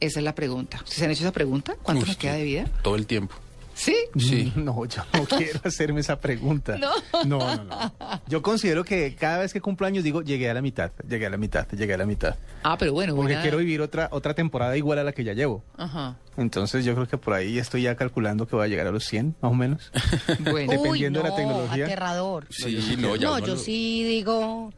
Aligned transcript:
Esa 0.00 0.20
es 0.20 0.24
la 0.24 0.34
pregunta. 0.34 0.80
¿Se 0.84 1.04
han 1.04 1.10
hecho 1.10 1.22
esa 1.22 1.32
pregunta? 1.32 1.74
¿Cuánto 1.82 2.04
me 2.04 2.10
Usted, 2.12 2.20
queda 2.20 2.34
de 2.34 2.44
vida? 2.44 2.64
Todo 2.82 2.96
el 2.96 3.06
tiempo. 3.06 3.34
¿Sí? 3.74 3.94
Sí. 4.18 4.52
No, 4.56 4.84
yo 4.86 5.02
no 5.12 5.24
quiero 5.36 5.60
hacerme 5.64 6.00
esa 6.00 6.18
pregunta. 6.18 6.78
No. 6.78 6.90
No, 7.26 7.56
no, 7.56 7.64
no. 7.64 7.92
Yo 8.26 8.40
considero 8.40 8.84
que 8.84 9.14
cada 9.14 9.38
vez 9.38 9.52
que 9.52 9.60
cumplo 9.60 9.86
años 9.86 10.02
digo, 10.02 10.22
llegué 10.22 10.48
a 10.50 10.54
la 10.54 10.62
mitad, 10.62 10.92
llegué 11.06 11.26
a 11.26 11.30
la 11.30 11.36
mitad, 11.36 11.66
llegué 11.72 11.92
a 11.94 11.98
la 11.98 12.06
mitad. 12.06 12.36
Ah, 12.62 12.76
pero 12.78 12.92
bueno. 12.94 13.14
Porque 13.14 13.32
buena- 13.34 13.42
quiero 13.42 13.58
vivir 13.58 13.82
otra, 13.82 14.08
otra 14.12 14.32
temporada 14.34 14.76
igual 14.78 14.98
a 14.98 15.04
la 15.04 15.12
que 15.12 15.24
ya 15.24 15.34
llevo. 15.34 15.62
Ajá. 15.76 16.16
Entonces 16.38 16.84
yo 16.86 16.94
creo 16.94 17.06
que 17.06 17.18
por 17.18 17.34
ahí 17.34 17.58
estoy 17.58 17.82
ya 17.82 17.96
calculando 17.96 18.46
que 18.46 18.56
voy 18.56 18.64
a 18.64 18.68
llegar 18.68 18.86
a 18.86 18.90
los 18.92 19.04
100, 19.04 19.36
más 19.42 19.52
o 19.52 19.54
menos. 19.54 19.92
Bueno. 20.50 20.72
Dependiendo 20.72 21.18
de 21.20 21.24
la 21.24 21.30
no, 21.30 21.36
tecnología. 21.36 21.84
aterrador. 21.84 22.46
Sí, 22.50 22.96
no, 22.98 23.16
ya 23.16 23.26
no, 23.28 23.38
yo 23.40 23.46
lo- 23.48 23.56
sí 23.56 24.04
digo, 24.04 24.72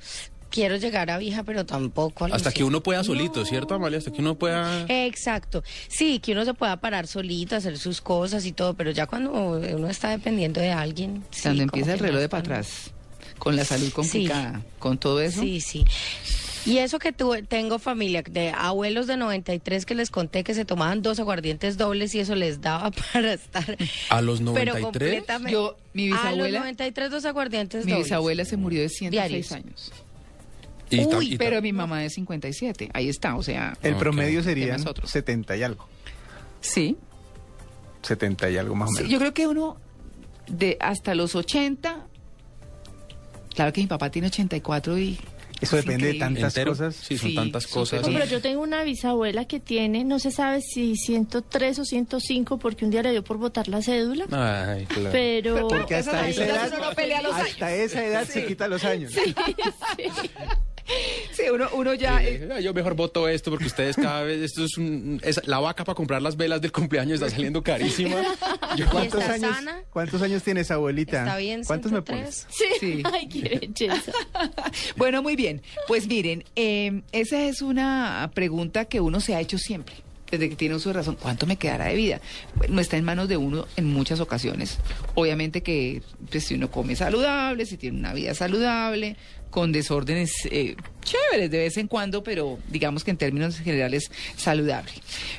quiero 0.50 0.76
llegar 0.76 1.10
a 1.10 1.18
vieja, 1.18 1.42
pero 1.44 1.64
tampoco 1.66 2.24
a 2.24 2.28
Hasta 2.28 2.50
que 2.50 2.56
100. 2.58 2.66
uno 2.68 2.82
pueda 2.82 3.04
solito, 3.04 3.44
¿cierto, 3.44 3.74
Amalia? 3.74 3.98
Hasta 3.98 4.12
que 4.12 4.20
uno 4.20 4.36
pueda... 4.36 4.86
Exacto. 4.88 5.62
Sí, 5.88 6.18
que 6.20 6.32
uno 6.32 6.44
se 6.44 6.54
pueda 6.54 6.76
parar 6.80 7.06
solito, 7.06 7.56
hacer 7.56 7.78
sus 7.78 8.00
cosas 8.00 8.44
y 8.46 8.52
todo, 8.52 8.74
pero 8.74 8.90
ya 8.90 9.06
cuando 9.06 9.30
uno 9.32 9.88
está 9.88 10.10
dependiendo 10.10 10.60
de 10.60 10.70
alguien. 10.72 11.24
sí, 11.30 11.42
Cuando 11.42 11.60
como 11.62 11.62
empieza 11.64 11.92
el 11.94 11.98
reloj 12.00 12.14
no 12.16 12.20
de 12.20 12.28
para 12.28 12.40
atrás, 12.40 12.90
con 13.38 13.56
la 13.56 13.64
salud 13.64 13.90
complicada, 13.92 14.62
con 14.78 14.98
todo 14.98 15.20
eso. 15.20 15.40
Sí, 15.42 15.60
sí. 15.60 15.84
Y 16.66 16.78
eso 16.78 16.98
que 16.98 17.12
tuve, 17.12 17.42
tengo 17.44 17.78
familia 17.78 18.22
de 18.28 18.50
abuelos 18.50 19.06
de 19.06 19.16
93 19.16 19.86
que 19.86 19.94
les 19.94 20.10
conté 20.10 20.44
que 20.44 20.52
se 20.54 20.64
tomaban 20.66 21.00
dos 21.02 21.18
aguardientes 21.20 21.78
dobles 21.78 22.14
y 22.14 22.18
eso 22.20 22.34
les 22.34 22.60
daba 22.60 22.90
para 23.12 23.32
estar. 23.32 23.76
¿A 24.10 24.20
los 24.20 24.40
Pero 24.40 24.52
93? 24.74 24.82
completamente. 24.82 25.52
Yo, 25.52 25.76
mi 25.94 26.08
A 26.10 26.10
los 26.10 26.20
bisabuela- 26.48 26.58
93 26.58 27.10
dos 27.10 27.24
aguardientes 27.24 27.84
Mi 27.86 27.92
dobles. 27.92 28.06
bisabuela 28.08 28.44
se 28.44 28.56
murió 28.56 28.80
de 28.82 28.88
106 28.88 29.10
Diarios. 29.10 29.52
años. 29.52 29.92
Y 30.90 31.04
Uy, 31.04 31.34
y 31.34 31.36
pero 31.38 31.60
mi 31.62 31.72
mamá 31.72 32.00
de 32.00 32.10
57. 32.10 32.90
Ahí 32.94 33.08
está, 33.08 33.36
o 33.36 33.42
sea. 33.42 33.76
El 33.82 33.94
Ok. 33.94 33.98
promedio 34.00 34.38
De 34.38 34.44
serían 34.44 34.78
nosotros. 34.80 35.10
70 35.10 35.56
y 35.56 35.62
algo. 35.62 35.86
Sí. 36.60 36.96
70 38.02 38.50
y 38.50 38.56
algo 38.56 38.74
más 38.74 38.88
o 38.90 38.92
Sí, 38.92 38.96
menos. 38.98 39.10
yo 39.12 39.18
creo 39.18 39.34
que 39.34 39.46
uno 39.46 39.76
de 40.46 40.76
hasta 40.80 41.14
los 41.14 41.34
80. 41.34 42.06
Claro 43.54 43.72
que 43.72 43.80
mi 43.80 43.86
papá 43.86 44.10
tiene 44.10 44.28
84 44.28 44.98
y. 44.98 45.18
Eso 45.60 45.76
es 45.76 45.84
depende 45.84 46.06
de 46.06 46.14
increíble. 46.14 46.18
tantas 46.40 46.56
¿Entero? 46.56 46.70
cosas. 46.70 46.94
Sí, 46.94 47.18
son 47.18 47.30
Sí, 47.30 47.34
tantas 47.34 47.66
cosas. 47.66 48.02
No, 48.02 48.12
pero 48.12 48.24
yo 48.26 48.40
tengo 48.40 48.62
una 48.62 48.84
bisabuela 48.84 49.44
que 49.46 49.58
tiene, 49.58 50.04
no 50.04 50.20
se 50.20 50.30
sabe 50.30 50.60
si 50.60 50.94
103 50.94 51.80
o 51.80 51.84
105, 51.84 52.58
porque 52.60 52.84
un 52.84 52.92
día 52.92 53.02
le 53.02 53.10
dio 53.10 53.24
por 53.24 53.38
votar 53.38 53.66
la 53.66 53.82
cédula, 53.82 54.26
Ay, 54.30 54.86
claro. 54.86 55.08
pero... 55.10 55.66
Porque 55.66 55.96
hasta 55.96 56.28
esa 56.28 56.44
edad, 56.46 56.72
no 56.80 56.94
pelea 56.94 57.22
los 57.22 57.34
años. 57.34 57.50
hasta 57.50 57.74
esa 57.74 58.04
edad 58.04 58.24
se 58.28 58.46
quita 58.46 58.68
los 58.68 58.84
años. 58.84 59.12
Sí, 59.12 59.34
uno, 61.50 61.68
uno 61.72 61.94
ya. 61.94 62.22
eh, 62.22 62.48
Yo 62.62 62.72
mejor 62.74 62.94
voto 62.94 63.28
esto 63.28 63.50
porque 63.50 63.66
ustedes 63.66 63.96
cada 63.96 64.22
vez... 64.22 64.42
Esto 64.42 64.64
es, 64.64 64.76
un, 64.78 65.20
es 65.24 65.40
la 65.46 65.58
vaca 65.58 65.84
para 65.84 65.94
comprar 65.94 66.22
las 66.22 66.36
velas 66.36 66.60
del 66.60 66.72
cumpleaños 66.72 67.14
está 67.20 67.30
saliendo 67.30 67.62
carísima. 67.62 68.16
Yo- 68.76 68.88
¿Cuántos 68.90 69.20
está 69.20 69.34
años, 69.34 69.54
sana? 69.56 69.82
¿Cuántos 69.90 70.22
años 70.22 70.42
tiene 70.42 70.60
esa 70.60 70.74
abuelita? 70.74 71.18
Está 71.24 71.36
bien, 71.36 71.62
¿Cuántos 71.64 71.92
me 71.92 72.02
103. 72.02 72.18
pones? 72.18 72.46
Sí. 72.50 72.64
Sí. 72.80 73.02
Ay, 73.12 73.28
qué 73.28 73.58
belleza. 73.60 74.12
Bueno, 74.96 75.22
muy 75.22 75.36
bien. 75.36 75.62
Pues 75.86 76.06
miren, 76.06 76.44
eh, 76.56 77.02
esa 77.12 77.42
es 77.44 77.62
una 77.62 78.30
pregunta 78.34 78.84
que 78.86 79.00
uno 79.00 79.20
se 79.20 79.34
ha 79.34 79.40
hecho 79.40 79.58
siempre. 79.58 79.94
Desde 80.30 80.50
que 80.50 80.56
tiene 80.56 80.74
uso 80.74 80.90
de 80.90 80.92
razón, 80.94 81.16
¿cuánto 81.20 81.46
me 81.46 81.56
quedará 81.56 81.86
de 81.86 81.94
vida? 81.94 82.20
No 82.68 82.80
está 82.82 82.98
en 82.98 83.04
manos 83.04 83.28
de 83.28 83.38
uno 83.38 83.66
en 83.76 83.86
muchas 83.86 84.20
ocasiones. 84.20 84.76
Obviamente 85.14 85.62
que 85.62 86.02
pues, 86.30 86.44
si 86.44 86.54
uno 86.54 86.70
come 86.70 86.96
saludable, 86.96 87.64
si 87.64 87.78
tiene 87.78 87.98
una 87.98 88.12
vida 88.12 88.34
saludable, 88.34 89.16
con 89.50 89.72
desórdenes 89.72 90.32
eh, 90.50 90.76
chéveres 91.30 91.50
de 91.50 91.58
vez 91.58 91.76
en 91.76 91.88
cuando, 91.88 92.22
pero 92.22 92.58
digamos 92.68 93.04
que 93.04 93.10
en 93.10 93.16
términos 93.16 93.58
generales 93.58 94.10
saludable. 94.36 94.92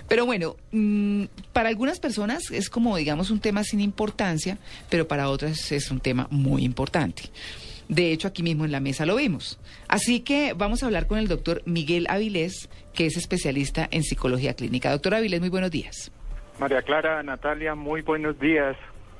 Pero 0.07 0.25
bueno, 0.25 0.55
mm, 0.71 1.25
para 1.53 1.69
algunas 1.69 1.99
personas 1.99 2.51
es 2.51 2.69
como 2.69 2.97
digamos 2.97 3.31
un 3.31 3.39
tema 3.39 3.63
sin 3.63 3.79
importancia, 3.79 4.57
pero 4.89 5.07
para 5.07 5.29
otras 5.29 5.71
es 5.71 5.91
un 5.91 5.99
tema 5.99 6.27
muy 6.29 6.63
importante. 6.63 7.23
De 7.87 8.11
hecho, 8.11 8.27
aquí 8.27 8.43
mismo 8.43 8.65
en 8.65 8.71
la 8.71 8.79
mesa 8.79 9.05
lo 9.07 9.15
vimos. 9.15 9.59
Así 9.87 10.19
que 10.19 10.53
vamos 10.53 10.83
a 10.83 10.85
hablar 10.85 11.07
con 11.07 11.17
el 11.17 11.27
doctor 11.27 11.63
Miguel 11.65 12.05
Avilés, 12.07 12.69
que 12.93 13.07
es 13.07 13.17
especialista 13.17 13.87
en 13.89 14.03
psicología 14.03 14.53
clínica. 14.53 14.91
Doctor 14.91 15.15
Avilés, 15.15 15.39
muy 15.39 15.49
buenos 15.49 15.71
días. 15.71 16.11
María 16.59 16.83
Clara, 16.83 17.23
Natalia, 17.23 17.73
muy 17.73 18.01
buenos 18.01 18.39
días. 18.39 18.75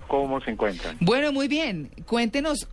¿Cómo 0.07 0.40
se 0.41 0.51
encuentran? 0.51 0.97
Bueno, 1.00 1.31
muy 1.31 1.47
bien. 1.47 1.90
Cuéntenos, 2.06 2.68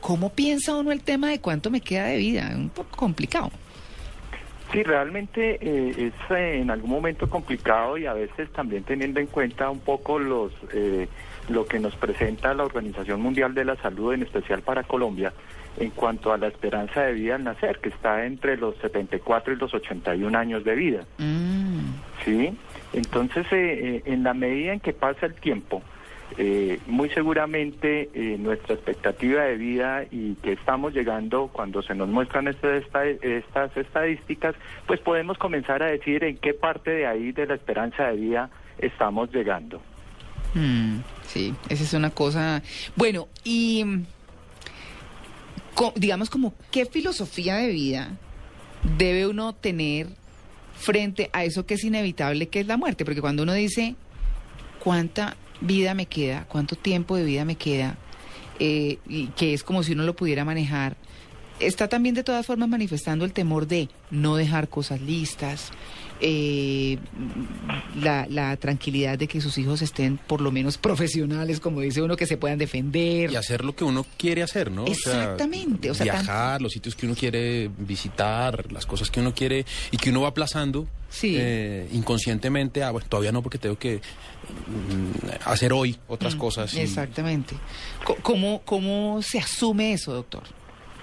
¿cómo 0.00 0.30
piensa 0.30 0.74
uno 0.74 0.92
el 0.92 1.02
tema 1.02 1.28
de 1.28 1.40
cuánto 1.40 1.70
me 1.70 1.80
queda 1.80 2.06
de 2.06 2.16
vida? 2.18 2.50
Un 2.54 2.70
poco 2.70 2.96
complicado. 2.96 3.50
Sí, 4.72 4.82
realmente 4.82 5.58
eh, 5.60 5.94
es 6.08 6.36
eh, 6.36 6.60
en 6.60 6.70
algún 6.70 6.90
momento 6.90 7.30
complicado 7.30 7.96
y 7.96 8.06
a 8.06 8.14
veces 8.14 8.50
también 8.52 8.82
teniendo 8.82 9.20
en 9.20 9.26
cuenta 9.26 9.70
un 9.70 9.78
poco 9.78 10.18
los 10.18 10.52
eh, 10.72 11.08
lo 11.48 11.66
que 11.66 11.78
nos 11.78 11.94
presenta 11.94 12.54
la 12.54 12.64
Organización 12.64 13.20
Mundial 13.20 13.54
de 13.54 13.64
la 13.64 13.76
Salud, 13.76 14.12
en 14.12 14.22
especial 14.22 14.62
para 14.62 14.82
Colombia, 14.82 15.32
en 15.78 15.90
cuanto 15.90 16.32
a 16.32 16.38
la 16.38 16.48
esperanza 16.48 17.02
de 17.02 17.12
vida 17.12 17.36
al 17.36 17.44
nacer, 17.44 17.78
que 17.78 17.90
está 17.90 18.26
entre 18.26 18.56
los 18.56 18.76
74 18.78 19.52
y 19.52 19.56
los 19.56 19.72
81 19.72 20.36
años 20.36 20.64
de 20.64 20.74
vida. 20.74 21.04
Mm, 21.18 21.66
Sí, 22.24 22.52
entonces 22.92 23.46
eh, 23.52 23.78
eh, 23.80 24.02
en 24.06 24.24
la 24.24 24.34
medida 24.34 24.72
en 24.72 24.80
que 24.80 24.92
pasa 24.92 25.26
el 25.26 25.34
tiempo, 25.34 25.80
eh, 26.38 26.78
muy 26.86 27.08
seguramente 27.10 28.10
eh, 28.14 28.36
nuestra 28.38 28.74
expectativa 28.74 29.42
de 29.44 29.56
vida 29.56 30.04
y 30.10 30.34
que 30.36 30.52
estamos 30.52 30.92
llegando 30.94 31.48
cuando 31.52 31.82
se 31.82 31.94
nos 31.94 32.08
muestran 32.08 32.48
este- 32.48 32.78
esta- 32.78 33.06
estas 33.06 33.76
estadísticas, 33.76 34.54
pues 34.86 35.00
podemos 35.00 35.38
comenzar 35.38 35.82
a 35.82 35.86
decir 35.86 36.24
en 36.24 36.36
qué 36.38 36.52
parte 36.54 36.90
de 36.90 37.06
ahí 37.06 37.32
de 37.32 37.46
la 37.46 37.54
esperanza 37.54 38.08
de 38.08 38.16
vida 38.16 38.50
estamos 38.78 39.32
llegando. 39.32 39.80
mm, 40.54 40.98
sí, 41.26 41.54
esa 41.68 41.84
es 41.84 41.92
una 41.92 42.10
cosa. 42.10 42.62
Bueno, 42.96 43.28
y 43.44 43.84
mm, 43.84 44.04
digamos 45.96 46.30
como, 46.30 46.54
¿qué 46.70 46.86
filosofía 46.86 47.56
de 47.56 47.68
vida 47.68 48.10
debe 48.98 49.26
uno 49.26 49.54
tener 49.54 50.06
frente 50.78 51.28
a 51.32 51.44
eso 51.44 51.66
que 51.66 51.74
es 51.74 51.84
inevitable, 51.84 52.48
que 52.48 52.60
es 52.60 52.66
la 52.66 52.76
muerte? 52.76 53.04
Porque 53.04 53.20
cuando 53.20 53.42
uno 53.42 53.52
dice, 53.52 53.94
¿cuánta 54.82 55.36
vida 55.60 55.94
me 55.94 56.06
queda? 56.06 56.46
¿Cuánto 56.48 56.76
tiempo 56.76 57.16
de 57.16 57.24
vida 57.24 57.44
me 57.44 57.56
queda? 57.56 57.96
Eh, 58.58 58.98
y 59.06 59.28
que 59.28 59.52
es 59.52 59.62
como 59.62 59.82
si 59.82 59.92
uno 59.92 60.04
lo 60.04 60.16
pudiera 60.16 60.44
manejar. 60.44 60.96
Está 61.58 61.88
también 61.88 62.14
de 62.14 62.22
todas 62.22 62.44
formas 62.44 62.68
manifestando 62.68 63.24
el 63.24 63.32
temor 63.32 63.66
de 63.66 63.88
no 64.10 64.36
dejar 64.36 64.68
cosas 64.68 65.00
listas, 65.00 65.70
eh, 66.20 66.98
la, 68.00 68.26
la 68.28 68.56
tranquilidad 68.56 69.18
de 69.18 69.26
que 69.26 69.40
sus 69.40 69.56
hijos 69.58 69.80
estén 69.82 70.18
por 70.18 70.40
lo 70.42 70.50
menos 70.52 70.76
profesionales, 70.76 71.58
como 71.60 71.80
dice 71.80 72.02
uno, 72.02 72.16
que 72.16 72.26
se 72.26 72.36
puedan 72.36 72.58
defender. 72.58 73.30
Y 73.30 73.36
hacer 73.36 73.64
lo 73.64 73.74
que 73.74 73.84
uno 73.84 74.04
quiere 74.18 74.42
hacer, 74.42 74.70
¿no? 74.70 74.86
Exactamente, 74.86 75.90
o 75.90 75.94
sea, 75.94 76.06
tan- 76.06 76.16
viajar, 76.24 76.60
los 76.62 76.72
sitios 76.72 76.94
que 76.94 77.06
uno 77.06 77.14
quiere 77.14 77.70
visitar, 77.78 78.70
las 78.70 78.84
cosas 78.86 79.10
que 79.10 79.20
uno 79.20 79.34
quiere 79.34 79.64
y 79.90 79.96
que 79.96 80.10
uno 80.10 80.22
va 80.22 80.28
aplazando 80.28 80.86
Sí. 81.08 81.36
eh, 81.38 81.88
inconscientemente. 81.92 82.82
Ah, 82.82 82.90
bueno, 82.90 83.06
todavía 83.08 83.32
no 83.32 83.42
porque 83.42 83.56
tengo 83.58 83.78
que 83.78 83.96
mm, 83.96 85.28
hacer 85.46 85.72
hoy 85.72 85.96
otras 86.08 86.34
cosas. 86.34 86.74
y- 86.74 86.80
Exactamente. 86.80 87.54
¿Cómo, 88.22 88.60
¿Cómo 88.64 89.20
se 89.22 89.38
asume 89.38 89.92
eso, 89.94 90.12
doctor? 90.12 90.42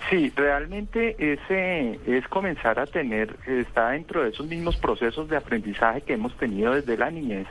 Sí, 0.09 0.31
realmente 0.35 1.15
ese 1.17 1.99
es 2.05 2.27
comenzar 2.27 2.79
a 2.79 2.85
tener, 2.85 3.35
está 3.47 3.91
dentro 3.91 4.23
de 4.23 4.29
esos 4.29 4.47
mismos 4.47 4.75
procesos 4.77 5.29
de 5.29 5.37
aprendizaje 5.37 6.01
que 6.01 6.13
hemos 6.13 6.35
tenido 6.37 6.73
desde 6.73 6.97
la 6.97 7.09
niñez, 7.09 7.47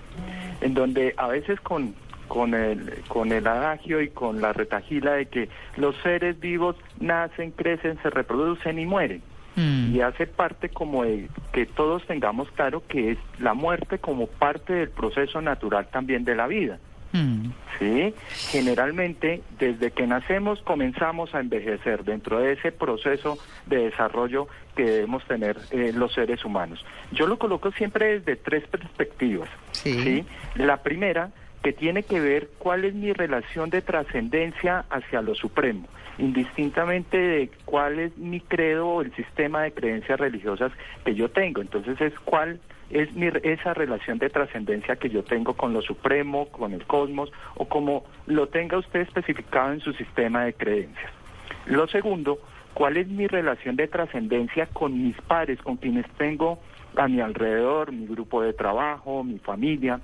en 0.61 0.75
donde 0.75 1.15
a 1.17 1.29
veces 1.29 1.61
con, 1.61 1.95
con, 2.29 2.55
el, 2.55 3.03
con 3.09 3.33
el 3.33 3.47
adagio 3.47 4.01
y 4.01 4.09
con 4.09 4.41
la 4.41 4.53
retagila 4.53 5.15
de 5.15 5.27
que 5.27 5.49
los 5.77 5.97
seres 6.03 6.39
vivos 6.41 6.77
nacen, 7.01 7.53
crecen, 7.53 7.99
se 8.03 8.11
reproducen 8.11 8.79
y 8.79 8.87
mueren. 8.87 9.23
Mm. 9.57 9.95
Y 9.95 10.01
hace 10.01 10.27
parte 10.27 10.69
como 10.69 11.05
de 11.05 11.29
que 11.53 11.67
todos 11.67 12.07
tengamos 12.07 12.51
claro 12.53 12.83
que 12.87 13.13
es 13.13 13.19
la 13.39 13.55
muerte 13.55 13.99
como 13.99 14.27
parte 14.27 14.73
del 14.73 14.91
proceso 14.91 15.41
natural 15.41 15.89
también 15.91 16.25
de 16.25 16.35
la 16.35 16.47
vida. 16.47 16.79
Mm. 17.13 17.51
¿sí? 17.79 18.15
Generalmente, 18.51 19.43
desde 19.59 19.91
que 19.91 20.07
nacemos 20.07 20.61
comenzamos 20.63 21.35
a 21.35 21.41
envejecer 21.41 22.05
dentro 22.05 22.39
de 22.39 22.53
ese 22.53 22.73
proceso 22.73 23.39
de 23.67 23.91
desarrollo 23.91 24.49
que 24.77 24.85
debemos 24.85 25.25
tener 25.27 25.59
eh, 25.71 25.93
los 25.95 26.13
seres 26.15 26.45
humanos. 26.45 26.85
Yo 27.13 27.27
lo 27.27 27.39
coloco 27.39 27.71
siempre 27.73 28.21
desde 28.21 28.37
tres 28.37 28.67
perspectivas. 28.67 29.49
Sí. 29.73 30.25
La 30.55 30.83
primera, 30.83 31.31
que 31.63 31.73
tiene 31.73 32.03
que 32.03 32.21
ver 32.21 32.49
cuál 32.59 32.85
es 32.85 32.95
mi 32.95 33.13
relación 33.13 33.71
de 33.71 33.83
trascendencia 33.83 34.85
hacia 34.91 35.23
lo 35.23 35.35
supremo, 35.35 35.87
indistintamente 36.19 37.17
de 37.17 37.51
cuál 37.65 37.99
es 37.99 38.17
mi 38.19 38.41
credo 38.41 38.89
o 38.89 39.03
el 39.03 39.15
sistema 39.15 39.63
de 39.63 39.73
creencias 39.73 40.19
religiosas 40.19 40.73
que 41.05 41.15
yo 41.15 41.31
tengo. 41.31 41.61
Entonces 41.61 42.01
es 42.01 42.19
cuál 42.21 42.61
es 42.91 43.13
mi, 43.15 43.29
esa 43.43 43.75
relación 43.75 44.19
de 44.19 44.29
trascendencia 44.29 44.97
que 44.97 45.09
yo 45.09 45.23
tengo 45.23 45.55
con 45.55 45.73
lo 45.73 45.83
supremo, 45.83 46.47
con 46.49 46.73
el 46.73 46.85
cosmos, 46.85 47.33
o 47.55 47.67
como 47.67 48.05
lo 48.27 48.49
tenga 48.49 48.79
usted 48.79 49.01
especificado 49.01 49.73
en 49.73 49.81
su 49.81 49.93
sistema 49.95 50.45
de 50.45 50.55
creencias. 50.55 51.11
Lo 51.67 51.87
segundo, 51.87 52.39
cuál 52.75 52.97
es 52.97 53.09
mi 53.09 53.27
relación 53.27 53.77
de 53.77 53.87
trascendencia 53.87 54.67
con 54.67 55.03
mis 55.03 55.17
pares, 55.23 55.61
con 55.63 55.77
quienes 55.77 56.07
tengo 56.19 56.59
a 56.97 57.09
mi 57.09 57.21
alrededor, 57.21 57.93
mi 57.93 58.07
grupo 58.07 58.43
de 58.43 58.53
trabajo, 58.53 59.25
mi 59.25 59.39
familia. 59.39 60.01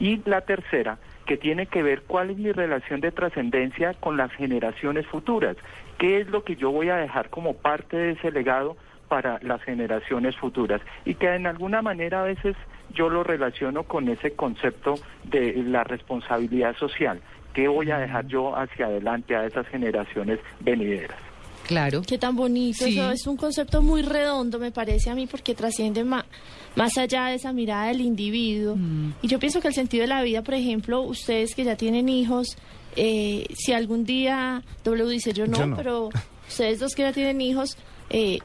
Y 0.00 0.20
la 0.24 0.40
tercera, 0.40 0.98
que 1.26 1.36
tiene 1.36 1.66
que 1.66 1.82
ver 1.82 2.02
cuál 2.02 2.30
es 2.30 2.38
mi 2.38 2.50
relación 2.50 3.00
de 3.00 3.12
trascendencia 3.12 3.94
con 3.94 4.16
las 4.16 4.32
generaciones 4.32 5.06
futuras, 5.06 5.56
qué 5.98 6.20
es 6.20 6.28
lo 6.28 6.42
que 6.42 6.56
yo 6.56 6.72
voy 6.72 6.88
a 6.88 6.96
dejar 6.96 7.30
como 7.30 7.54
parte 7.54 7.96
de 7.96 8.10
ese 8.12 8.32
legado 8.32 8.76
para 9.08 9.38
las 9.42 9.62
generaciones 9.62 10.36
futuras 10.36 10.80
y 11.04 11.14
que 11.14 11.34
en 11.34 11.46
alguna 11.46 11.82
manera 11.82 12.22
a 12.22 12.24
veces 12.24 12.56
yo 12.94 13.10
lo 13.10 13.22
relaciono 13.22 13.82
con 13.84 14.08
ese 14.08 14.34
concepto 14.34 14.94
de 15.24 15.54
la 15.64 15.84
responsabilidad 15.84 16.74
social. 16.76 17.20
¿Qué 17.52 17.68
voy 17.68 17.90
a 17.90 17.98
dejar 17.98 18.26
yo 18.26 18.56
hacia 18.56 18.86
adelante 18.86 19.36
a 19.36 19.44
esas 19.44 19.66
generaciones 19.68 20.38
venideras? 20.60 21.29
Claro. 21.70 22.02
Qué 22.02 22.18
tan 22.18 22.34
bonito. 22.34 22.84
Sí. 22.84 22.98
Eso 22.98 23.12
es 23.12 23.26
un 23.28 23.36
concepto 23.36 23.80
muy 23.80 24.02
redondo, 24.02 24.58
me 24.58 24.72
parece 24.72 25.08
a 25.08 25.14
mí, 25.14 25.28
porque 25.28 25.54
trasciende 25.54 26.02
ma- 26.02 26.26
más 26.74 26.98
allá 26.98 27.26
de 27.26 27.36
esa 27.36 27.52
mirada 27.52 27.86
del 27.86 28.00
individuo. 28.00 28.74
Mm. 28.76 29.12
Y 29.22 29.28
yo 29.28 29.38
pienso 29.38 29.60
que 29.60 29.68
el 29.68 29.74
sentido 29.74 30.02
de 30.02 30.08
la 30.08 30.20
vida, 30.24 30.42
por 30.42 30.54
ejemplo, 30.54 31.00
ustedes 31.02 31.54
que 31.54 31.62
ya 31.62 31.76
tienen 31.76 32.08
hijos, 32.08 32.56
eh, 32.96 33.46
si 33.56 33.72
algún 33.72 34.04
día, 34.04 34.64
W 34.82 35.08
dice 35.08 35.32
yo 35.32 35.46
no, 35.46 35.58
Yo 35.58 35.66
no. 35.66 35.76
pero 35.76 36.08
ustedes 36.48 36.80
dos 36.80 36.96
que 36.96 37.02
ya 37.02 37.12
tienen 37.12 37.40
hijos, 37.40 37.76
eh, 38.12 38.38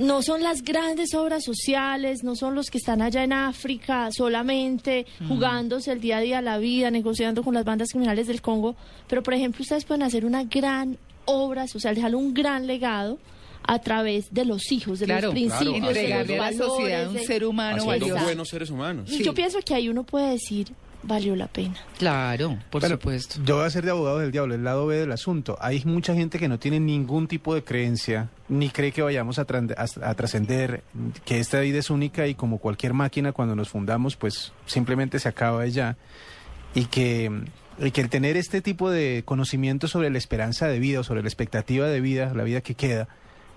no 0.00 0.20
son 0.22 0.42
las 0.42 0.62
grandes 0.64 1.14
obras 1.14 1.44
sociales, 1.44 2.24
no 2.24 2.34
son 2.34 2.56
los 2.56 2.68
que 2.68 2.78
están 2.78 3.00
allá 3.00 3.22
en 3.22 3.32
África 3.32 4.10
solamente 4.10 5.06
jugándose 5.28 5.92
el 5.92 6.00
día 6.00 6.16
a 6.16 6.20
día 6.20 6.42
la 6.42 6.58
vida, 6.58 6.90
negociando 6.90 7.44
con 7.44 7.54
las 7.54 7.64
bandas 7.64 7.90
criminales 7.92 8.26
del 8.26 8.42
Congo, 8.42 8.74
pero 9.08 9.22
por 9.22 9.34
ejemplo 9.34 9.62
ustedes 9.62 9.84
pueden 9.84 10.02
hacer 10.02 10.24
una 10.24 10.42
gran 10.42 10.98
obra 11.24 11.66
social, 11.68 11.94
dejarle 11.94 12.16
un 12.16 12.34
gran 12.34 12.66
legado 12.66 13.18
a 13.64 13.78
través 13.80 14.32
de 14.34 14.44
los 14.44 14.72
hijos, 14.72 14.98
de 14.98 15.06
Claro, 15.06 15.28
los 15.28 15.34
principios, 15.34 15.88
claro, 15.92 15.92
de 15.94 16.12
a 16.14 16.18
los 16.18 16.28
la 16.28 16.52
sociedad 16.66 16.98
valores, 17.04 17.08
un 17.08 17.14
de- 17.14 17.24
ser 17.26 17.44
humano 17.44 17.84
valioso. 17.86 18.24
buenos 18.24 18.48
seres 18.48 18.70
humanos. 18.70 19.10
Y 19.12 19.22
yo 19.22 19.32
pienso 19.34 19.58
que 19.64 19.74
ahí 19.74 19.88
uno 19.88 20.02
puede 20.02 20.30
decir, 20.32 20.72
valió 21.04 21.34
la 21.36 21.46
pena. 21.46 21.74
Claro, 21.98 22.58
por 22.70 22.80
Bueno, 22.80 22.96
supuesto. 22.96 23.40
Yo 23.44 23.56
voy 23.56 23.66
a 23.66 23.70
ser 23.70 23.84
de 23.84 23.90
abogado 23.92 24.18
del 24.18 24.32
diablo, 24.32 24.54
el 24.54 24.64
lado 24.64 24.86
B 24.86 24.96
del 24.96 25.12
asunto. 25.12 25.56
Hay 25.60 25.82
mucha 25.84 26.12
gente 26.14 26.38
que 26.40 26.48
no 26.48 26.58
tiene 26.58 26.80
ningún 26.80 27.28
tipo 27.28 27.54
de 27.54 27.62
creencia, 27.62 28.30
ni 28.48 28.68
cree 28.70 28.90
que 28.90 29.02
vayamos 29.02 29.38
a, 29.38 29.46
tran- 29.46 29.74
a- 29.76 30.08
a 30.10 30.14
trascender, 30.14 30.82
que 31.24 31.38
esta 31.38 31.60
vida 31.60 31.78
es 31.78 31.88
única 31.90 32.26
y 32.26 32.34
como 32.34 32.58
cualquier 32.58 32.94
máquina 32.94 33.30
cuando 33.32 33.54
nos 33.56 33.68
fundamos, 33.68 34.16
pues 34.16 34.52
simplemente 34.66 35.18
se 35.20 35.28
acaba 35.28 35.64
ya. 35.68 35.96
Y 36.74 36.86
que, 36.86 37.30
y 37.78 37.90
que 37.90 38.00
el 38.00 38.08
tener 38.08 38.36
este 38.36 38.60
tipo 38.60 38.90
de 38.90 39.22
conocimiento 39.24 39.88
sobre 39.88 40.10
la 40.10 40.18
esperanza 40.18 40.68
de 40.68 40.78
vida 40.78 41.00
o 41.00 41.04
sobre 41.04 41.22
la 41.22 41.28
expectativa 41.28 41.86
de 41.86 42.00
vida, 42.00 42.32
la 42.34 42.44
vida 42.44 42.60
que 42.60 42.74
queda, 42.74 43.08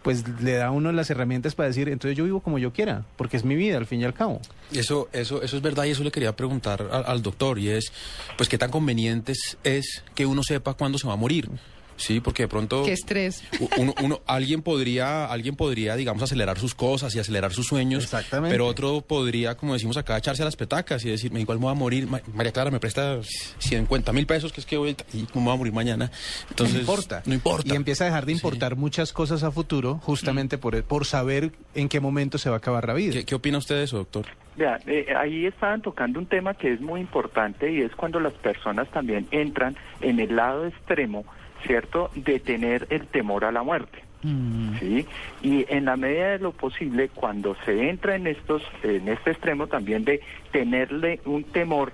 pues 0.06 0.24
le 0.42 0.54
da 0.54 0.68
a 0.68 0.72
uno 0.72 0.92
las 0.92 1.10
herramientas 1.10 1.56
para 1.56 1.68
decir, 1.68 1.90
entonces 1.90 2.16
yo 2.16 2.26
vivo 2.26 2.40
como 2.40 2.60
yo 2.60 2.72
quiera, 2.72 3.06
porque 3.18 3.38
es 3.38 3.44
mi 3.44 3.56
vida 3.56 3.78
al 3.78 3.88
fin 3.88 4.02
y 4.02 4.04
al 4.04 4.14
cabo. 4.14 4.40
Eso, 4.72 5.10
eso, 5.14 5.42
eso 5.42 5.58
es 5.58 5.64
verdad 5.64 5.86
y 5.86 5.90
eso 5.90 6.04
le 6.04 6.12
quería 6.12 6.36
preguntar 6.36 6.88
al, 6.92 7.06
al 7.08 7.24
doctor 7.24 7.58
y 7.58 7.70
es, 7.70 7.92
pues, 8.38 8.48
qué 8.48 8.60
tan 8.60 8.70
conveniente 8.70 9.32
es, 9.32 9.58
es 9.64 10.04
que 10.14 10.28
uno 10.28 10.44
sepa 10.44 10.76
cuándo 10.76 11.00
se 11.00 11.08
va 11.08 11.14
a 11.14 11.18
morir. 11.18 11.50
Sí, 11.98 12.20
porque 12.20 12.44
de 12.44 12.48
pronto 12.50 12.84
Qué 12.84 12.92
estrés. 12.94 13.44
uno, 13.78 13.94
uno- 14.04 14.22
alguien 14.28 14.62
podría, 14.62 15.26
alguien 15.26 15.56
podría, 15.56 15.96
digamos, 15.96 16.24
acelerar 16.24 16.58
sus 16.60 16.76
cosas 16.76 17.16
y 17.16 17.20
acelerar 17.20 17.54
sus 17.54 17.68
sueños. 17.68 18.04
Exactamente. 18.04 18.54
Pero 18.54 18.68
otro 18.68 19.02
podría, 19.02 19.56
como 19.56 19.74
decimos 19.74 19.96
acá, 19.98 20.18
echarse 20.18 20.42
a 20.42 20.46
las 20.46 20.56
petacas 20.56 21.04
y 21.06 21.10
decir, 21.10 21.32
me 21.32 21.40
igual 21.42 21.58
me 21.60 21.64
voy 21.66 21.72
a 21.72 21.76
morir. 21.76 22.08
Ma- 22.08 22.22
María 22.34 22.52
Clara 22.52 22.70
me 22.72 22.80
presta 22.80 23.20
50 23.60 24.12
mil 24.14 24.26
pesos, 24.26 24.52
que 24.52 24.60
es 24.62 24.66
que 24.66 24.78
voy, 24.78 24.96
y 25.14 25.20
me 25.34 25.44
voy 25.44 25.54
a 25.54 25.56
morir 25.56 25.74
mañana. 25.74 26.12
Entonces, 26.50 26.76
no 26.76 26.82
importa. 26.82 27.24
No 27.26 27.34
importa. 27.34 27.74
Y 27.74 27.76
empieza 27.76 28.04
a 28.04 28.08
dejar 28.08 28.26
de 28.26 28.32
importar 28.34 28.76
muchas 28.76 29.14
cosas 29.14 29.44
a 29.44 29.52
futuro 29.52 30.00
justamente 30.04 30.58
por, 30.58 30.82
por 30.84 31.06
saber 31.06 31.52
en 31.74 31.90
qué 31.90 32.00
momento 32.00 32.38
se 32.38 32.50
va 32.50 32.56
a 32.56 32.60
acabar 32.60 32.88
la 32.88 32.94
vida. 32.94 33.14
¿Qué, 33.14 33.26
qué 33.26 33.36
opina 33.36 33.58
usted 33.58 33.76
de 33.76 33.84
eso, 33.84 33.98
doctor? 33.98 34.26
Vea, 34.58 34.80
eh, 34.88 35.08
ahí 35.18 35.46
estaban 35.46 35.82
tocando 35.82 36.18
un 36.20 36.26
tema 36.28 36.54
que 36.54 36.72
es 36.72 36.80
muy 36.80 37.02
importante 37.02 37.72
y 37.74 37.82
es 37.82 37.92
cuando 37.96 38.20
las 38.22 38.32
personas 38.34 38.90
también 38.90 39.28
entran 39.32 39.76
en 40.00 40.20
el 40.22 40.34
lado 40.36 40.66
extremo, 40.66 41.26
¿cierto?, 41.66 42.12
de 42.16 42.40
tener 42.40 42.88
el 42.90 43.08
temor 43.08 43.46
a 43.46 43.52
la 43.52 43.64
muerte. 43.64 44.04
Mm. 44.24 44.80
¿sí? 44.80 45.06
Y 45.44 45.66
en 45.70 45.86
la 45.86 45.98
medida 45.98 46.32
de 46.32 46.40
lo 46.40 46.52
posible, 46.52 47.10
cuando 47.10 47.56
se 47.66 47.90
entra 47.90 48.16
en 48.16 48.28
estos, 48.28 48.64
en 48.84 49.08
este 49.08 49.32
extremo 49.32 49.68
también 49.68 50.04
de 50.04 50.22
tenerle 50.52 51.20
un 51.26 51.44
temor, 51.44 51.94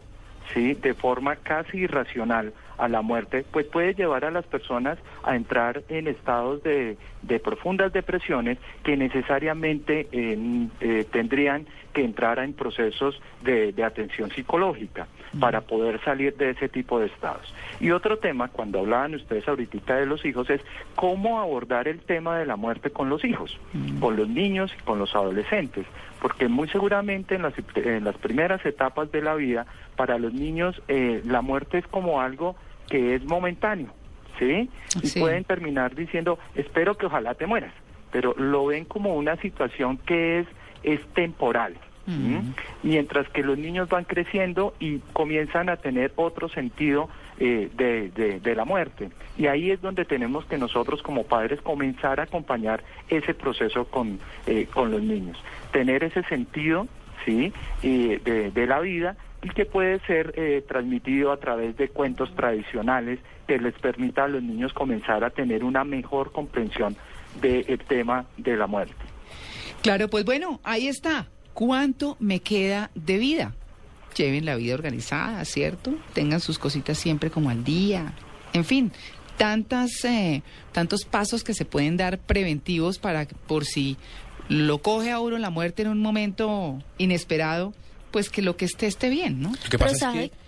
¿sí? 0.53 0.73
De 0.75 0.93
forma 0.93 1.35
casi 1.35 1.79
irracional 1.79 2.53
a 2.77 2.87
la 2.87 3.01
muerte, 3.01 3.45
pues 3.51 3.67
puede 3.67 3.93
llevar 3.93 4.25
a 4.25 4.31
las 4.31 4.45
personas 4.45 4.97
a 5.23 5.35
entrar 5.35 5.83
en 5.89 6.07
estados 6.07 6.63
de, 6.63 6.97
de 7.21 7.39
profundas 7.39 7.93
depresiones 7.93 8.57
que 8.83 8.97
necesariamente 8.97 10.07
eh, 10.11 10.67
eh, 10.79 11.05
tendrían 11.11 11.67
que 11.93 12.03
entrar 12.03 12.39
en 12.39 12.53
procesos 12.53 13.21
de, 13.43 13.71
de 13.73 13.83
atención 13.83 14.31
psicológica 14.31 15.07
para 15.39 15.61
poder 15.61 15.99
salir 16.03 16.35
de 16.35 16.49
ese 16.51 16.67
tipo 16.67 16.99
de 16.99 17.05
estados. 17.07 17.53
Y 17.79 17.91
otro 17.91 18.17
tema, 18.17 18.49
cuando 18.49 18.79
hablaban 18.79 19.15
ustedes 19.15 19.47
ahorita 19.47 19.95
de 19.95 20.05
los 20.05 20.25
hijos, 20.25 20.49
es 20.49 20.61
cómo 20.95 21.39
abordar 21.39 21.87
el 21.87 21.99
tema 22.01 22.37
de 22.37 22.45
la 22.45 22.55
muerte 22.57 22.89
con 22.91 23.09
los 23.09 23.23
hijos, 23.23 23.57
con 23.99 24.15
los 24.17 24.27
niños 24.27 24.73
y 24.77 24.83
con 24.83 24.99
los 24.99 25.15
adolescentes, 25.15 25.85
porque 26.21 26.47
muy 26.47 26.67
seguramente 26.67 27.35
en 27.35 27.43
las, 27.43 27.53
en 27.75 28.03
las 28.03 28.17
primeras 28.17 28.65
etapas 28.65 29.11
de 29.11 29.21
la 29.21 29.35
vida, 29.35 29.65
para 29.95 30.17
los 30.19 30.33
niños 30.33 30.81
eh, 30.87 31.21
la 31.25 31.41
muerte 31.41 31.77
es 31.77 31.87
como 31.87 32.19
algo 32.21 32.55
que 32.89 33.15
es 33.15 33.23
momentáneo, 33.23 33.93
¿sí? 34.37 34.69
Y 35.01 35.07
Sí. 35.07 35.19
pueden 35.19 35.43
terminar 35.45 35.95
diciendo, 35.95 36.39
espero 36.55 36.97
que 36.97 37.05
ojalá 37.05 37.35
te 37.35 37.47
mueras, 37.47 37.73
pero 38.11 38.35
lo 38.37 38.65
ven 38.65 38.83
como 38.85 39.15
una 39.15 39.37
situación 39.37 39.97
que 39.97 40.39
es, 40.39 40.47
es 40.83 40.99
temporal. 41.13 41.75
Mientras 42.83 43.27
que 43.29 43.43
los 43.43 43.57
niños 43.57 43.89
van 43.89 44.05
creciendo 44.05 44.73
y 44.79 44.99
comienzan 45.13 45.69
a 45.69 45.77
tener 45.77 46.13
otro 46.15 46.49
sentido 46.49 47.09
eh, 47.39 47.69
de, 47.73 48.55
la 48.55 48.65
muerte. 48.65 49.09
Y 49.37 49.47
ahí 49.47 49.71
es 49.71 49.81
donde 49.81 50.05
tenemos 50.05 50.45
que 50.45 50.57
nosotros 50.57 51.01
como 51.01 51.23
padres 51.23 51.61
comenzar 51.61 52.19
a 52.19 52.23
acompañar 52.23 52.83
ese 53.09 53.33
proceso 53.33 53.85
con, 53.85 54.19
eh, 54.45 54.67
con 54.73 54.91
los 54.91 55.01
niños. 55.01 55.37
Tener 55.71 56.03
ese 56.03 56.23
sentido 56.23 56.87
¿sí? 57.25 57.53
de 57.81 58.65
la 58.67 58.79
vida 58.79 59.15
y 59.43 59.49
que 59.49 59.65
puede 59.65 59.99
ser 60.01 60.33
eh, 60.35 60.63
transmitido 60.67 61.31
a 61.31 61.37
través 61.37 61.75
de 61.77 61.89
cuentos 61.89 62.33
tradicionales 62.35 63.19
que 63.47 63.57
les 63.57 63.73
permita 63.75 64.25
a 64.25 64.27
los 64.27 64.43
niños 64.43 64.73
comenzar 64.73 65.23
a 65.23 65.29
tener 65.29 65.63
una 65.63 65.83
mejor 65.83 66.31
comprensión 66.31 66.95
del 67.41 67.79
tema 67.87 68.25
de 68.37 68.55
la 68.55 68.67
muerte. 68.67 68.93
Claro, 69.81 70.09
pues 70.09 70.25
bueno, 70.25 70.59
ahí 70.63 70.87
está. 70.87 71.27
¿Cuánto 71.53 72.17
me 72.19 72.39
queda 72.39 72.91
de 72.95 73.17
vida? 73.17 73.53
Lleven 74.15 74.45
la 74.45 74.55
vida 74.55 74.73
organizada, 74.73 75.43
¿cierto? 75.45 75.95
Tengan 76.13 76.41
sus 76.41 76.59
cositas 76.59 76.97
siempre 76.97 77.29
como 77.29 77.49
al 77.49 77.63
día. 77.63 78.13
En 78.53 78.65
fin, 78.65 78.91
tantas, 79.37 80.03
eh, 80.05 80.43
tantos 80.71 81.05
pasos 81.05 81.43
que 81.43 81.53
se 81.53 81.65
pueden 81.65 81.97
dar 81.97 82.19
preventivos 82.19 82.99
para 82.99 83.25
que 83.25 83.35
por 83.35 83.65
si 83.65 83.97
lo 84.49 84.81
coge 84.81 85.11
a 85.11 85.19
uno 85.19 85.37
la 85.37 85.49
muerte 85.49 85.83
en 85.83 85.87
un 85.87 85.99
momento 85.99 86.83
inesperado, 86.97 87.73
pues 88.11 88.29
que 88.29 88.41
lo 88.41 88.57
que 88.57 88.65
esté 88.65 88.87
esté 88.87 89.09
bien, 89.09 89.41
¿no? 89.41 89.49
Lo 89.49 89.69
que 89.69 89.77
Pero 89.77 89.91
pasa 89.91 90.13
es 90.21 90.29
que... 90.29 90.40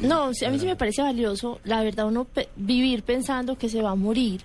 no, 0.00 0.24
a 0.24 0.28
mí 0.50 0.58
sí 0.58 0.66
me 0.66 0.76
parece 0.76 1.02
valioso, 1.02 1.60
la 1.64 1.82
verdad, 1.82 2.06
uno 2.06 2.24
pe- 2.24 2.48
vivir 2.56 3.02
pensando 3.02 3.56
que 3.58 3.68
se 3.68 3.82
va 3.82 3.90
a 3.90 3.94
morir, 3.94 4.40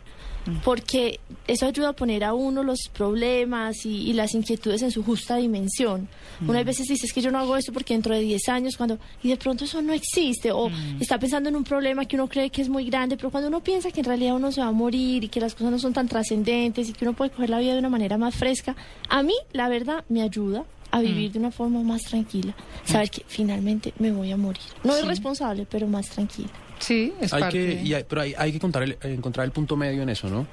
porque 0.64 1.20
eso 1.48 1.66
ayuda 1.68 1.90
a 1.90 1.94
poner 1.94 2.24
a 2.24 2.34
uno 2.34 2.64
los 2.64 2.80
problemas 2.94 3.86
y, 3.86 4.10
y 4.10 4.14
las 4.14 4.34
inquietudes 4.34 4.82
en 4.82 4.90
su 4.92 5.04
justa 5.04 5.36
dimensión. 5.36 6.08
Una 6.48 6.64
veces 6.64 6.88
dice, 6.88 7.06
es 7.06 7.14
que 7.14 7.22
yo 7.22 7.30
no 7.32 7.38
hago 7.40 7.58
esto 7.58 7.74
porque 7.74 7.94
dentro 7.94 8.16
de 8.16 8.22
10 8.22 8.48
años, 8.50 8.78
cuando 8.78 8.98
y 9.22 9.30
de 9.30 9.38
pronto 9.38 9.66
eso 9.66 9.82
no 9.82 9.94
existe, 9.94 10.52
o 10.52 10.70
está 11.00 11.20
pensando 11.20 11.50
en 11.50 11.56
un 11.56 11.64
problema 11.66 12.06
que 12.06 12.16
uno 12.16 12.28
cree 12.28 12.50
que 12.50 12.62
es 12.62 12.70
muy 12.70 12.86
grande, 12.86 13.18
pero 13.18 13.30
cuando 13.30 13.50
uno 13.50 13.62
piensa 13.62 13.92
que 13.92 14.00
en 14.00 14.06
realidad 14.06 14.36
uno 14.36 14.52
se 14.52 14.62
va 14.62 14.68
a 14.68 14.72
morir 14.72 15.24
y 15.26 15.28
que 15.28 15.40
las 15.42 15.54
cosas 15.54 15.72
no 15.72 15.80
son 15.80 15.94
tan 15.94 16.08
trascendentes 16.08 16.90
y 16.90 16.94
que 16.94 17.04
uno 17.06 17.14
puede 17.14 17.32
coger 17.32 17.50
la 17.50 17.60
vida 17.60 17.74
de 17.74 17.80
una 17.80 17.90
manera 17.90 18.18
más 18.18 18.36
fresca, 18.36 18.76
a 19.10 19.22
mí, 19.22 19.34
la 19.52 19.68
verdad, 19.70 20.04
me 20.10 20.22
ayuda. 20.22 20.64
A 20.92 21.00
vivir 21.02 21.32
de 21.32 21.40
una 21.40 21.52
forma 21.52 21.82
más 21.84 22.02
tranquila, 22.04 22.56
saber 22.84 23.10
que 23.12 23.24
finalmente 23.28 23.94
me 24.00 24.12
voy 24.12 24.32
a 24.32 24.38
morir. 24.38 24.62
No 24.84 24.96
es 24.96 25.06
responsable, 25.06 25.68
pero 25.70 25.88
más 25.88 26.08
tranquila. 26.10 26.50
Sí, 26.80 27.14
es 27.20 27.34
Hay 27.34 27.42
parte. 27.42 27.58
que, 27.58 27.82
y 27.84 27.94
hay- 27.94 28.06
pero 28.08 28.22
hay, 28.22 28.34
hay 28.38 28.52
que 28.52 28.56
encontrar 28.56 28.86
el, 28.86 28.98
encontrar 29.04 29.44
el 29.46 29.52
punto 29.52 29.76
medio 29.76 30.02
en 30.02 30.08
eso, 30.10 30.30
¿no? 30.30 30.48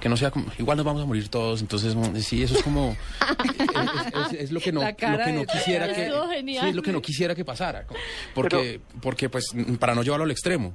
Que 0.00 0.08
no 0.08 0.16
sea 0.16 0.30
como, 0.30 0.46
igual 0.56 0.76
nos 0.76 0.86
vamos 0.86 1.02
a 1.02 1.06
morir 1.06 1.28
todos, 1.28 1.60
entonces 1.60 1.96
mm, 1.96 2.16
sí, 2.18 2.40
eso 2.42 2.56
es 2.56 2.62
como, 2.62 2.96
es, 4.30 4.32
es- 4.32 4.40
es 4.44 4.52
lo 4.52 4.60
que 4.60 4.70
no, 4.72 4.80
lo 4.82 4.96
que 4.96 5.32
no 5.32 5.44
quisiera 5.44 5.88
que, 5.92 6.10
sí, 6.44 6.56
es 6.68 6.74
lo 6.74 6.82
que 6.82 6.92
no 6.92 7.02
quisiera 7.02 7.34
que 7.34 7.44
pasara, 7.44 7.84
porque, 8.34 8.80
porque 9.00 9.28
pues, 9.28 9.46
para 9.80 9.94
no 9.94 10.02
llevarlo 10.04 10.24
al 10.24 10.30
extremo. 10.30 10.72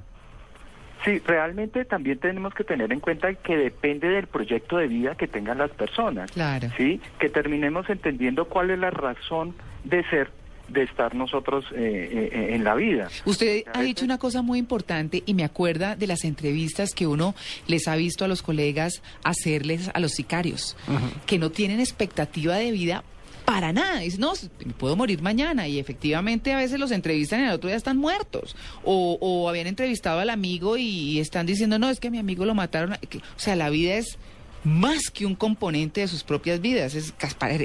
Sí, 1.04 1.20
realmente 1.24 1.84
también 1.84 2.18
tenemos 2.18 2.54
que 2.54 2.64
tener 2.64 2.92
en 2.92 3.00
cuenta 3.00 3.32
que 3.34 3.56
depende 3.56 4.08
del 4.08 4.26
proyecto 4.26 4.76
de 4.78 4.88
vida 4.88 5.14
que 5.14 5.28
tengan 5.28 5.58
las 5.58 5.70
personas. 5.70 6.30
Claro. 6.32 6.68
Sí, 6.76 7.00
que 7.18 7.28
terminemos 7.28 7.88
entendiendo 7.88 8.46
cuál 8.46 8.70
es 8.70 8.78
la 8.78 8.90
razón 8.90 9.54
de 9.84 10.02
ser 10.08 10.30
de 10.68 10.82
estar 10.82 11.14
nosotros 11.14 11.64
eh, 11.74 12.30
eh, 12.32 12.54
en 12.54 12.62
la 12.62 12.74
vida. 12.74 13.08
Usted 13.24 13.64
ha 13.72 13.80
dicho 13.82 14.04
una 14.04 14.18
cosa 14.18 14.42
muy 14.42 14.58
importante 14.58 15.22
y 15.24 15.34
me 15.34 15.44
acuerda 15.44 15.96
de 15.96 16.06
las 16.06 16.24
entrevistas 16.24 16.94
que 16.94 17.06
uno 17.06 17.34
les 17.66 17.88
ha 17.88 17.96
visto 17.96 18.24
a 18.24 18.28
los 18.28 18.42
colegas 18.42 19.02
hacerles 19.24 19.90
a 19.94 20.00
los 20.00 20.12
sicarios, 20.12 20.76
que 21.26 21.38
no 21.38 21.50
tienen 21.50 21.80
expectativa 21.80 22.56
de 22.56 22.70
vida 22.70 23.02
para 23.48 23.72
nada. 23.72 24.00
Dicen, 24.00 24.20
no, 24.20 24.34
puedo 24.76 24.94
morir 24.94 25.22
mañana. 25.22 25.66
Y 25.66 25.78
efectivamente 25.78 26.52
a 26.52 26.58
veces 26.58 26.78
los 26.78 26.90
entrevistan 26.90 27.40
y 27.40 27.44
al 27.46 27.54
otro 27.54 27.68
día 27.68 27.78
están 27.78 27.96
muertos. 27.96 28.54
O, 28.84 29.16
o 29.20 29.48
habían 29.48 29.66
entrevistado 29.66 30.20
al 30.20 30.28
amigo 30.28 30.76
y 30.76 31.18
están 31.18 31.46
diciendo, 31.46 31.78
no, 31.78 31.88
es 31.88 31.98
que 31.98 32.10
mi 32.10 32.18
amigo 32.18 32.44
lo 32.44 32.54
mataron. 32.54 32.92
O 32.92 32.98
sea, 33.38 33.56
la 33.56 33.70
vida 33.70 33.94
es 33.94 34.18
más 34.64 35.08
que 35.10 35.24
un 35.24 35.34
componente 35.34 36.02
de 36.02 36.08
sus 36.08 36.24
propias 36.24 36.60
vidas. 36.60 36.94
Es, 36.94 37.14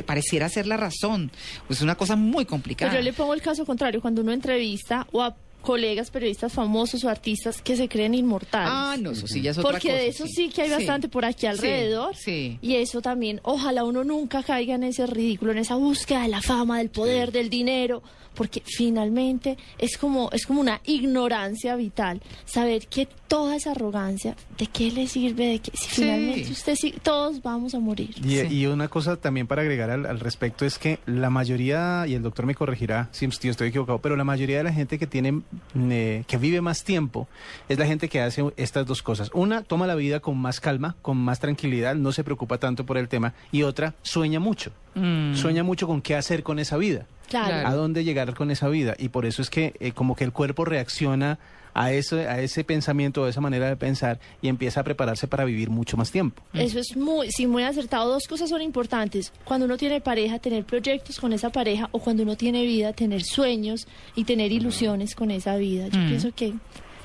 pareciera 0.06 0.48
ser 0.48 0.68
la 0.68 0.78
razón. 0.78 1.32
Pues 1.68 1.80
es 1.80 1.84
una 1.84 1.96
cosa 1.96 2.16
muy 2.16 2.46
complicada. 2.46 2.90
Pero 2.90 3.02
yo 3.02 3.04
le 3.04 3.14
pongo 3.14 3.34
el 3.34 3.42
caso 3.42 3.66
contrario, 3.66 4.00
cuando 4.02 4.22
uno 4.22 4.32
entrevista 4.32 5.06
o 5.12 5.22
a 5.22 5.36
colegas 5.64 6.12
periodistas 6.12 6.52
famosos 6.52 7.04
o 7.06 7.10
artistas 7.10 7.62
que 7.62 7.76
se 7.76 7.88
creen 7.88 8.14
inmortales. 8.14 8.70
Ah, 8.72 8.98
no, 9.00 9.12
eso 9.12 9.26
sí 9.26 9.42
ya 9.42 9.52
es 9.52 9.58
otra 9.58 9.72
Porque 9.72 9.88
cosa, 9.88 10.00
de 10.00 10.08
eso 10.08 10.28
sí, 10.28 10.50
que 10.50 10.64
hay 10.64 10.70
bastante 10.70 11.08
por 11.10 11.26
aquí 11.26 11.48
alrededor. 11.48 12.16
Sí. 12.16 12.60
Y 12.62 12.76
eso 12.76 13.02
también, 13.02 13.40
ojalá 13.44 13.84
uno 13.86 14.04
nunca 14.04 14.44
caiga 14.44 14.76
en 14.76 14.84
ese 14.84 15.08
ridículo, 15.08 15.54
en 15.54 15.60
esa 15.60 15.76
búsqueda 15.76 16.24
de 16.24 16.28
la 16.28 16.42
fama, 16.42 16.80
del 16.80 16.90
poder, 16.90 17.32
del 17.32 17.50
dinero, 17.50 18.04
porque 18.36 18.62
finalmente 18.66 19.58
es 19.78 19.98
como, 19.98 20.30
es 20.32 20.46
como 20.46 20.60
una 20.60 20.82
ignorancia 20.86 21.76
vital. 21.76 22.22
Saber 22.46 22.88
que 22.88 23.08
toda 23.34 23.56
esa 23.56 23.72
arrogancia, 23.72 24.36
¿de 24.60 24.68
qué 24.68 24.92
le 24.92 25.08
sirve? 25.08 25.48
De 25.48 25.60
que 25.60 25.72
si 25.76 25.86
Sí. 25.88 26.02
finalmente 26.04 26.52
usted 26.52 26.76
sí, 26.76 26.94
todos 27.02 27.42
vamos 27.42 27.74
a 27.74 27.80
morir. 27.80 28.12
Y, 28.24 28.38
Sí. 28.38 28.48
y 28.60 28.66
una 28.68 28.90
cosa 28.90 29.16
también 29.18 29.48
para 29.48 29.64
agregar 29.64 29.90
al, 29.90 30.06
al 30.06 30.20
respecto 30.20 30.66
es 30.66 30.78
que 30.78 31.00
la 31.08 31.32
mayoría, 31.32 32.06
y 32.08 32.14
el 32.14 32.22
doctor 32.22 32.46
me 32.46 32.54
corregirá 32.54 33.10
si 33.12 33.28
yo 33.28 33.50
estoy 33.50 33.70
equivocado, 33.70 33.98
pero 33.98 34.16
la 34.16 34.24
mayoría 34.24 34.58
de 34.60 34.64
la 34.66 34.72
gente 34.72 35.00
que 35.00 35.08
tiene, 35.08 35.42
eh, 35.76 36.24
que 36.28 36.38
vive 36.38 36.62
más 36.62 36.84
tiempo, 36.84 37.28
es 37.70 37.80
la 37.80 37.88
gente 37.88 38.08
que 38.08 38.22
hace 38.22 38.44
estas 38.56 38.86
dos 38.86 39.02
cosas. 39.02 39.32
Una, 39.34 39.64
toma 39.64 39.88
la 39.88 39.96
vida 39.96 40.20
con 40.20 40.38
más 40.38 40.60
calma, 40.60 40.96
con 41.02 41.18
más 41.18 41.40
tranquilidad, 41.40 41.96
no 41.96 42.12
se 42.12 42.24
preocupa 42.24 42.60
tanto 42.60 42.86
por 42.86 43.00
el 43.00 43.08
tema, 43.08 43.34
y 43.52 43.64
otra, 43.64 43.96
sueña 44.04 44.40
mucho. 44.40 44.72
Mm. 44.94 45.34
Sueña 45.34 45.64
mucho 45.64 45.88
con 45.88 46.04
qué 46.04 46.16
hacer 46.16 46.44
con 46.44 46.60
esa 46.60 46.78
vida. 46.78 47.08
Claro. 47.30 47.68
A 47.68 47.74
dónde 47.74 48.04
llegar 48.04 48.34
con 48.36 48.52
esa 48.52 48.68
vida. 48.70 48.96
Y 48.98 49.10
por 49.10 49.26
eso 49.26 49.42
es 49.42 49.50
que 49.50 49.74
eh, 49.80 49.92
como 49.92 50.16
que 50.16 50.24
el 50.24 50.32
cuerpo 50.32 50.66
reacciona 50.66 51.40
a 51.76 51.92
ese, 51.92 52.28
a 52.28 52.40
ese 52.40 52.64
pensamiento, 52.64 53.26
a 53.26 53.30
esa 53.30 53.42
manera 53.42 53.68
de 53.68 53.76
pensar 53.76 54.20
y 54.44 54.48
empieza 54.48 54.82
a 54.82 54.84
prepararse 54.84 55.28
para 55.28 55.44
vivir 55.44 55.72
mucho 55.72 55.98
más 55.98 56.12
tiempo. 56.12 56.44
Eso 56.54 56.78
es 56.80 56.96
muy, 56.96 57.32
sí, 57.32 57.48
muy 57.48 57.64
acertado. 57.64 58.12
Dos 58.12 58.28
cosas 58.28 58.50
son 58.52 58.62
importantes. 58.62 59.34
Cuando 59.44 59.66
uno 59.66 59.76
tiene 59.78 60.00
pareja, 60.00 60.38
tener 60.38 60.66
proyectos 60.66 61.20
con 61.20 61.34
esa 61.34 61.50
pareja 61.50 61.90
o 61.92 61.98
cuando 62.00 62.22
uno 62.22 62.36
tiene 62.38 62.64
vida, 62.64 62.94
tener 62.94 63.24
sueños 63.24 63.88
y 64.16 64.26
tener 64.26 64.52
ilusiones 64.52 65.16
con 65.16 65.32
esa 65.32 65.56
vida. 65.58 65.88
Yo 65.88 66.00
Mm. 66.00 66.08
pienso 66.10 66.32
que 66.36 66.54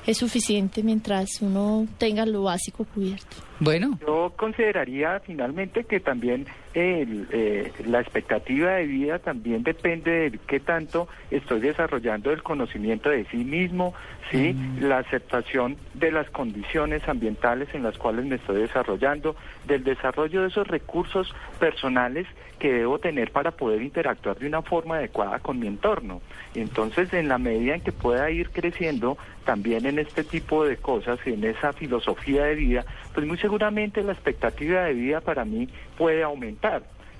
es 0.05 0.17
suficiente 0.17 0.83
mientras 0.83 1.41
uno 1.41 1.87
tenga 1.97 2.25
lo 2.27 2.43
básico 2.43 2.85
cubierto. 2.85 3.37
Bueno, 3.59 3.97
Yo 4.05 4.31
consideraría 4.37 5.19
finalmente 5.25 5.83
que 5.83 5.99
también 5.99 6.45
el, 6.73 7.27
eh, 7.31 7.71
la 7.85 7.99
expectativa 7.99 8.73
de 8.73 8.85
vida 8.85 9.19
también 9.19 9.63
depende 9.63 10.29
de 10.29 10.39
qué 10.47 10.59
tanto 10.59 11.07
estoy 11.31 11.61
desarrollando 11.61 12.31
el 12.31 12.43
conocimiento 12.43 13.09
de 13.09 13.25
sí 13.25 13.37
mismo, 13.37 13.93
sí, 14.31 14.55
la 14.79 14.99
aceptación 14.99 15.77
de 15.93 16.11
las 16.11 16.29
condiciones 16.29 17.07
ambientales 17.07 17.69
en 17.73 17.83
las 17.83 17.97
cuales 17.97 18.25
me 18.25 18.35
estoy 18.35 18.61
desarrollando, 18.61 19.35
del 19.65 19.83
desarrollo 19.83 20.41
de 20.41 20.49
esos 20.49 20.67
recursos 20.67 21.33
personales 21.59 22.27
que 22.59 22.73
debo 22.73 22.99
tener 22.99 23.31
para 23.31 23.51
poder 23.51 23.81
interactuar 23.81 24.37
de 24.37 24.47
una 24.47 24.61
forma 24.61 24.97
adecuada 24.97 25.39
con 25.39 25.59
mi 25.59 25.67
entorno. 25.67 26.21
Entonces, 26.53 27.11
en 27.13 27.29
la 27.29 27.37
medida 27.37 27.75
en 27.75 27.81
que 27.81 27.93
pueda 27.93 28.29
ir 28.29 28.49
creciendo 28.51 29.17
también 29.45 29.85
en 29.85 29.97
este 29.97 30.23
tipo 30.23 30.65
de 30.65 30.77
cosas, 30.77 31.19
en 31.25 31.43
esa 31.43 31.73
filosofía 31.73 32.43
de 32.43 32.55
vida, 32.55 32.85
pues 33.13 33.25
muy 33.25 33.37
seguramente 33.37 34.03
la 34.03 34.11
expectativa 34.11 34.83
de 34.83 34.93
vida 34.93 35.21
para 35.21 35.45
mí 35.45 35.69
puede 35.97 36.21
aumentar. 36.21 36.58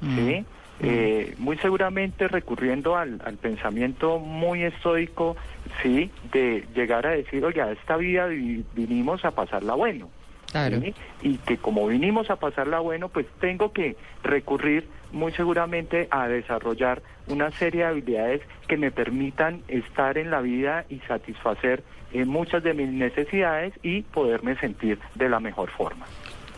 ¿Sí? 0.01 0.46
Eh, 0.81 1.36
muy 1.39 1.58
seguramente 1.58 2.29
recurriendo 2.29 2.96
al, 2.96 3.22
al 3.25 3.36
pensamiento 3.36 4.17
muy 4.17 4.63
estoico, 4.63 5.36
sí, 5.84 6.10
de 6.31 6.65
llegar 6.74 7.05
a 7.05 7.12
decir, 7.12 7.43
oye, 7.43 7.62
a 7.62 7.72
esta 7.74 7.98
vida 7.98 8.27
vi- 8.27 8.63
vinimos 8.75 9.25
a 9.25 9.31
pasarla 9.31 9.74
bueno. 9.75 10.10
claro. 10.51 10.79
¿sí? 10.79 10.96
Y 11.22 11.38
que 11.39 11.58
como 11.58 11.86
vinimos 11.88 12.29
a 12.29 12.38
pasarla 12.38 12.79
bueno, 12.79 13.10
pues 13.10 13.25
tengo 13.41 13.74
que 13.74 13.98
recurrir 14.24 14.88
muy 15.12 15.34
seguramente 15.34 16.08
a 16.12 16.27
desarrollar 16.29 17.01
una 17.27 17.51
serie 17.51 17.81
de 17.81 17.88
habilidades 17.88 18.41
que 18.67 18.77
me 18.77 18.89
permitan 18.91 19.63
estar 19.67 20.17
en 20.17 20.31
la 20.31 20.39
vida 20.39 20.86
y 20.89 21.00
satisfacer 21.00 21.84
eh, 22.13 22.24
muchas 22.25 22.63
de 22.63 22.74
mis 22.74 22.88
necesidades 22.89 23.74
y 23.84 24.03
poderme 24.03 24.55
sentir 24.55 24.98
de 25.15 25.27
la 25.29 25.39
mejor 25.41 25.69
forma. 25.72 26.05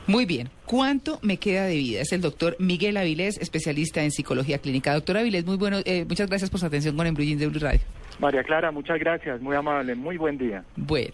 Muy 0.07 0.25
bien. 0.25 0.49
¿Cuánto 0.65 1.19
me 1.21 1.37
queda 1.37 1.65
de 1.65 1.75
vida? 1.75 2.01
Es 2.01 2.11
el 2.11 2.21
doctor 2.21 2.55
Miguel 2.59 2.97
Avilés, 2.97 3.37
especialista 3.37 4.03
en 4.03 4.11
psicología 4.11 4.57
clínica. 4.57 4.93
Doctor 4.93 5.17
Avilés, 5.17 5.45
muy 5.45 5.57
bueno. 5.57 5.77
eh, 5.85 6.05
muchas 6.07 6.27
gracias 6.27 6.49
por 6.49 6.59
su 6.59 6.65
atención 6.65 6.95
con 6.95 7.15
Jeans 7.15 7.39
de 7.39 7.47
Blue 7.47 7.59
Radio. 7.59 7.81
María 8.19 8.43
Clara, 8.43 8.71
muchas 8.71 8.99
gracias, 8.99 9.41
muy 9.41 9.55
amable, 9.55 9.95
muy 9.95 10.17
buen 10.17 10.37
día. 10.37 10.63
Bueno, 10.75 11.13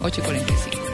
8.45. 0.00 0.89